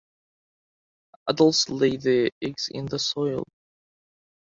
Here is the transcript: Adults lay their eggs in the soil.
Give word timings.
Adults 1.27 1.69
lay 1.69 1.95
their 1.95 2.31
eggs 2.41 2.69
in 2.71 2.87
the 2.87 2.97
soil. 2.97 3.43